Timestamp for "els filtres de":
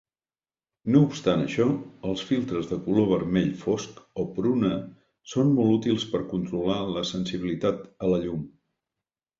2.11-2.79